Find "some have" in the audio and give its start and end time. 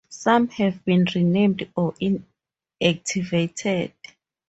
0.09-0.83